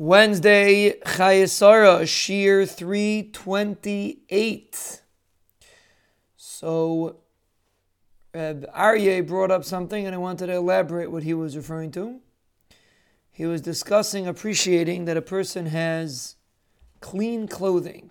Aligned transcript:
Wednesday, 0.00 0.98
Chayesara, 1.00 2.02
Shiur 2.04 2.66
328. 2.66 5.02
So, 6.38 7.16
Reb 8.34 8.64
Aryeh 8.74 9.26
brought 9.26 9.50
up 9.50 9.62
something 9.62 10.06
and 10.06 10.14
I 10.14 10.18
wanted 10.18 10.46
to 10.46 10.54
elaborate 10.54 11.10
what 11.10 11.24
he 11.24 11.34
was 11.34 11.54
referring 11.54 11.90
to. 11.90 12.20
He 13.30 13.44
was 13.44 13.60
discussing 13.60 14.26
appreciating 14.26 15.04
that 15.04 15.18
a 15.18 15.22
person 15.22 15.66
has 15.66 16.36
clean 17.02 17.46
clothing. 17.46 18.10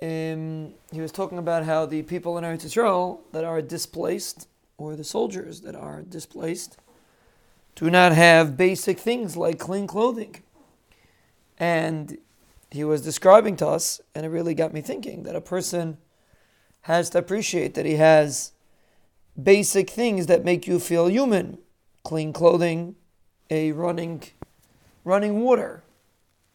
Um, 0.00 0.74
he 0.92 1.00
was 1.00 1.10
talking 1.10 1.38
about 1.38 1.64
how 1.64 1.84
the 1.84 2.02
people 2.02 2.38
in 2.38 2.44
Eretz 2.44 2.64
Yisrael 2.64 3.22
that 3.32 3.42
are 3.42 3.60
displaced, 3.60 4.46
or 4.78 4.94
the 4.94 5.02
soldiers 5.02 5.62
that 5.62 5.74
are 5.74 6.02
displaced, 6.02 6.76
do 7.74 7.90
not 7.90 8.12
have 8.12 8.56
basic 8.56 8.98
things 8.98 9.36
like 9.36 9.58
clean 9.58 9.86
clothing. 9.86 10.36
And 11.58 12.18
he 12.70 12.84
was 12.84 13.02
describing 13.02 13.56
to 13.56 13.68
us, 13.68 14.00
and 14.14 14.26
it 14.26 14.28
really 14.28 14.54
got 14.54 14.72
me 14.72 14.80
thinking 14.80 15.22
that 15.24 15.36
a 15.36 15.40
person 15.40 15.98
has 16.82 17.10
to 17.10 17.18
appreciate 17.18 17.74
that 17.74 17.86
he 17.86 17.94
has 17.94 18.52
basic 19.40 19.90
things 19.90 20.26
that 20.26 20.44
make 20.44 20.66
you 20.66 20.78
feel 20.78 21.08
human 21.08 21.58
clean 22.02 22.32
clothing, 22.32 22.94
a 23.50 23.72
running, 23.72 24.22
running 25.04 25.40
water. 25.40 25.82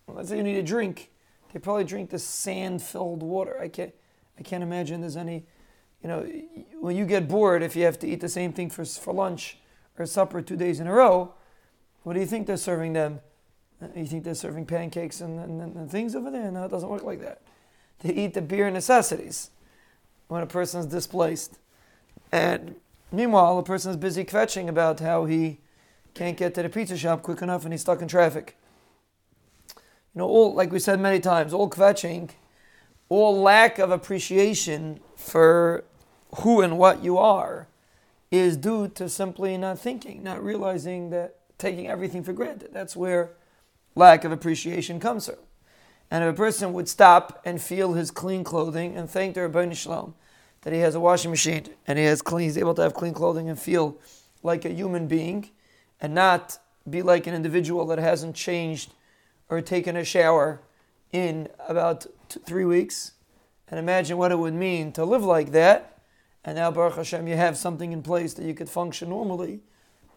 Let's 0.08 0.30
say 0.30 0.38
you 0.38 0.44
need 0.44 0.58
a 0.58 0.64
drink. 0.64 1.10
They 1.52 1.60
probably 1.60 1.84
drink 1.84 2.12
this 2.12 2.24
sand-filled 2.24 3.24
water. 3.24 3.60
I 3.60 3.68
can't, 3.68 3.94
I 4.38 4.44
can't 4.44 4.62
imagine 4.62 5.02
there's 5.02 5.18
any, 5.18 5.46
you 6.04 6.08
know, 6.08 6.22
when 6.80 6.96
you 6.96 7.06
get 7.06 7.28
bored, 7.28 7.64
if 7.64 7.76
you 7.76 7.84
have 7.86 7.98
to 8.00 8.08
eat 8.08 8.22
the 8.22 8.30
same 8.30 8.54
thing 8.54 8.70
for, 8.70 8.86
for 8.86 9.14
lunch, 9.14 9.58
or 10.00 10.06
supper 10.06 10.42
two 10.42 10.56
days 10.56 10.80
in 10.80 10.88
a 10.88 10.94
row, 10.94 11.34
what 12.04 12.14
do 12.14 12.20
you 12.20 12.26
think 12.26 12.48
they're 12.48 12.58
serving 12.58 12.94
them? 12.94 13.20
You 13.96 14.06
think 14.06 14.24
they're 14.24 14.34
serving 14.34 14.66
pancakes 14.66 15.22
and, 15.22 15.40
and, 15.40 15.76
and 15.76 15.92
things 15.92 16.16
over 16.16 16.32
there? 16.32 16.50
No, 16.52 16.66
it 16.66 16.72
doesn't 16.72 16.90
work 16.90 17.04
like 17.04 17.22
that. 17.22 17.42
They 18.00 18.14
eat 18.14 18.34
the 18.34 18.42
beer 18.42 18.72
necessities 18.72 19.52
when 20.28 20.42
a 20.42 20.48
person 20.48 20.80
is 20.80 20.86
displaced. 20.86 21.60
And 22.32 22.76
meanwhile, 23.12 23.58
a 23.58 23.64
person 23.64 23.92
is 23.92 23.98
busy 23.98 24.24
kvetching 24.24 24.68
about 24.70 25.00
how 25.00 25.26
he 25.26 25.60
can't 26.14 26.38
get 26.38 26.56
to 26.56 26.64
the 26.64 26.70
pizza 26.70 26.98
shop 26.98 27.22
quick 27.22 27.42
enough 27.42 27.64
and 27.64 27.74
he's 27.74 27.82
stuck 27.82 28.02
in 28.02 28.08
traffic. 28.08 28.58
You 29.76 30.20
know, 30.20 30.28
all 30.28 30.54
like 30.54 30.72
we 30.72 30.80
said 30.80 31.00
many 31.00 31.20
times, 31.20 31.54
all 31.54 31.70
kvetching, 31.70 32.32
all 33.10 33.42
lack 33.42 33.80
of 33.80 33.92
appreciation 33.92 35.00
for 35.16 35.84
who 36.38 36.62
and 36.62 36.78
what 36.78 37.04
you 37.04 37.18
are 37.18 37.68
is 38.32 38.58
due 38.58 38.88
to 38.90 39.10
simply 39.10 39.58
not 39.58 39.80
thinking, 39.80 40.24
not 40.24 40.44
realizing 40.44 41.10
that 41.10 41.36
taking 41.58 41.88
everything 41.88 42.24
for 42.24 42.34
granted. 42.34 42.70
That's 42.74 42.96
where 42.96 43.32
lack 43.96 44.24
of 44.24 44.32
appreciation 44.32 45.00
comes 45.00 45.26
from. 45.26 45.36
And 46.12 46.24
if 46.24 46.34
a 46.34 46.38
person 46.38 46.74
would 46.74 46.88
stop 46.88 47.42
and 47.46 47.62
feel 47.62 47.94
his 47.94 48.12
clean 48.12 48.44
clothing 48.44 48.96
and 48.96 49.10
thank 49.10 49.36
the 49.36 49.42
Ribbono 49.42 49.76
Shel 49.76 49.94
Olam 49.94 50.14
that 50.62 50.74
he 50.74 50.80
has 50.80 50.96
a 50.96 51.00
washing 51.00 51.32
machine 51.32 51.68
and 51.88 52.00
he 52.00 52.06
has 52.06 52.22
clean, 52.22 52.46
he's 52.46 52.58
able 52.58 52.74
to 52.76 52.82
have 52.82 52.94
clean 52.94 53.14
clothing 53.14 53.50
and 53.50 53.60
feel 53.60 53.98
like 54.42 54.66
a 54.66 54.70
human 54.70 55.08
being 55.08 55.50
and 56.02 56.14
not 56.14 56.60
be 56.90 57.02
like 57.02 57.28
an 57.28 57.36
individual 57.36 57.86
that 57.88 58.00
hasn't 58.00 58.36
changed 58.36 58.94
or 59.50 59.62
taken 59.62 59.96
a 59.96 60.04
shower 60.04 60.62
in 61.12 61.48
about 61.68 62.06
three 62.46 62.66
weeks. 62.66 63.14
And 63.68 63.80
imagine 63.80 64.18
what 64.18 64.32
it 64.32 64.40
would 64.40 64.54
mean 64.54 64.92
to 64.94 65.06
live 65.06 65.24
like 65.24 65.52
that 65.52 65.99
and 66.46 66.56
now 66.56 66.72
Baruch 66.72 66.96
Hashem, 66.96 67.28
you 67.28 67.36
have 67.36 67.58
something 67.58 67.92
in 67.92 68.02
place 68.02 68.34
that 68.36 68.46
you 68.46 68.54
could 68.54 68.70
function 68.70 69.10
normally, 69.10 69.62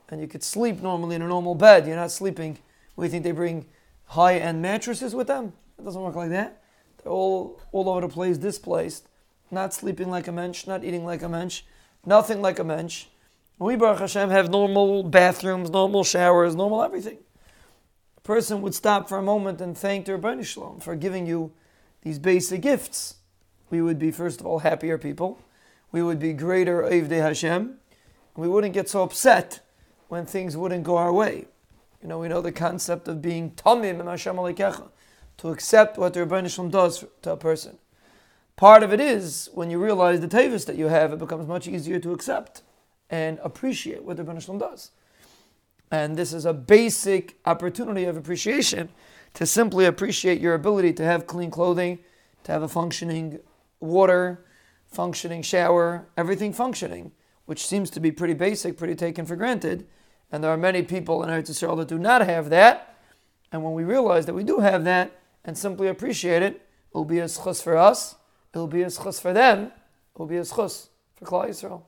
and 0.09 0.21
you 0.21 0.29
could 0.29 0.45
sleep 0.45 0.81
normally 0.81 1.17
in 1.17 1.23
a 1.23 1.29
normal 1.29 1.55
bed. 1.55 1.87
You're 1.87 1.97
not 1.97 2.11
sleeping. 2.11 2.59
We 2.97 3.09
think 3.09 3.25
they 3.25 3.33
bring 3.33 3.67
high-end 4.07 4.61
mattresses 4.63 5.15
with 5.15 5.27
them. 5.27 5.53
It 5.79 5.85
doesn't 5.85 6.01
work 6.01 6.15
like 6.15 6.31
that. 6.31 6.63
They're 7.03 7.13
all 7.13 7.61
all 7.73 7.89
over 7.89 8.03
the 8.03 8.09
place, 8.09 8.39
displaced, 8.39 9.09
not 9.51 9.75
sleeping 9.75 10.11
like 10.11 10.29
a 10.29 10.33
mensch, 10.33 10.67
not 10.67 10.85
eating 10.85 11.05
like 11.05 11.23
a 11.23 11.29
mensch, 11.29 11.63
nothing 12.07 12.41
like 12.41 12.59
a 12.59 12.65
mensch. 12.65 13.07
We 13.59 13.77
Baruch 13.77 14.01
Hashem 14.01 14.31
have 14.31 14.51
normal 14.51 15.03
bathrooms, 15.03 15.71
normal 15.71 16.05
showers, 16.05 16.55
normal 16.55 16.83
everything. 16.83 17.19
A 18.17 18.21
person 18.21 18.63
would 18.63 18.75
stop 18.75 19.09
for 19.09 19.19
a 19.19 19.23
moment 19.23 19.61
and 19.61 19.77
thank 19.77 20.07
their 20.07 20.19
Ribbono 20.19 20.45
Shel 20.45 20.63
Olam 20.63 20.83
for 20.83 20.95
giving 20.95 21.27
you 21.27 21.53
these 22.03 22.19
basic 22.19 22.61
gifts. 22.61 23.17
We 23.71 23.81
would 23.81 23.99
be 23.99 24.11
first 24.11 24.41
of 24.41 24.47
all 24.47 24.61
happier 24.61 24.99
people 24.99 25.39
we 25.93 26.03
would 26.03 26.19
be 26.19 26.33
greater 26.33 26.83
Avdei 26.83 27.21
Hashem. 27.21 27.77
We 28.35 28.49
wouldn't 28.49 28.75
get 28.75 28.89
so 28.89 29.03
upset 29.03 29.61
when 30.09 30.27
things 30.27 30.57
wouldn't 30.57 30.85
go 30.85 30.97
our 30.97 31.13
way. 31.13 31.47
You 32.03 32.09
know, 32.09 32.19
we 32.19 32.29
know 32.29 32.41
the 32.41 32.51
concept 32.51 33.07
of 33.07 33.23
being 33.23 33.53
tamim 33.53 34.01
and 34.01 34.09
Hashem 34.09 34.37
Elokecha, 34.37 34.89
to 35.39 35.49
accept 35.49 35.99
what 35.99 36.15
the 36.15 36.21
Ribbono 36.21 36.53
Shel 36.53 36.67
Olam 36.67 36.71
does 36.71 37.05
to 37.23 37.33
a 37.33 37.37
person. 37.37 37.79
Part 38.57 38.83
of 38.83 38.93
it 38.93 39.01
is 39.01 39.51
when 39.55 39.71
you 39.71 39.83
realize 39.83 40.21
the 40.21 40.29
tavis 40.29 40.67
that 40.67 40.77
you 40.77 40.87
have, 40.87 41.13
it 41.13 41.19
becomes 41.19 41.47
much 41.47 41.69
easier 41.69 41.99
to 42.01 42.13
accept 42.13 42.63
and 43.11 43.39
appreciate 43.43 44.03
what 44.05 44.17
the 44.17 44.25
Ribbono 44.25 44.43
Shel 44.43 44.57
Olam 44.57 44.61
does. 44.61 44.91
And 45.91 46.17
this 46.17 46.33
is 46.33 46.45
a 46.45 46.53
basic 46.53 47.37
opportunity 47.45 48.05
of 48.05 48.17
appreciation 48.17 48.89
to 49.35 49.47
simply 49.47 49.85
appreciate 49.85 50.41
your 50.41 50.55
ability 50.55 50.93
to 50.95 51.05
have 51.05 51.27
clean 51.27 51.51
clothing, 51.51 51.99
to 52.45 52.53
have 52.53 52.63
a 52.63 52.69
functioning 52.69 53.41
water, 53.81 54.45
functioning 54.93 55.43
shower, 55.43 56.07
everything 56.17 56.53
functioning, 56.53 57.13
which 57.47 57.67
seems 57.67 57.91
to 57.91 58.01
be 58.01 58.13
pretty 58.13 58.35
basic, 58.35 58.77
pretty 58.77 58.95
taken 58.95 59.27
for 59.27 59.37
granted. 59.37 59.87
And 60.31 60.43
there 60.43 60.51
are 60.51 60.57
many 60.57 60.83
people 60.83 61.23
in 61.23 61.31
Eretz 61.31 61.51
Yisrael 61.51 61.77
that 61.79 61.89
do 61.89 61.99
not 61.99 62.23
have 62.23 62.51
that. 62.51 62.97
And 63.51 63.63
when 63.63 63.75
we 63.75 63.85
realize 63.85 64.27
that 64.27 64.35
we 64.35 64.45
do 64.45 64.61
have 64.61 64.85
that 64.85 65.13
and 65.45 65.57
simply 65.57 65.89
appreciate 65.89 66.43
it, 66.43 66.55
it 66.55 66.95
will 66.95 67.05
be 67.05 67.19
a 67.19 67.25
zchus 67.25 67.63
for 67.63 67.77
us, 67.77 68.17
it 68.55 68.59
will 68.59 68.67
be 68.67 68.83
a 68.83 68.87
zchus 68.87 69.21
for 69.21 69.33
them, 69.33 69.65
it 69.65 70.19
will 70.19 70.27
be 70.27 70.37
a 70.37 70.43
zchus 70.43 70.89
for 71.17 71.25
Klal 71.25 71.49
Yisrael. 71.49 71.83